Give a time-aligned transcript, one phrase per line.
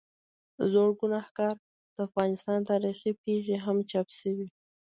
[0.71, 1.55] زړوګناهکار،
[1.95, 4.47] د افغانستان تاریخي پېښې هم چاپ شوي.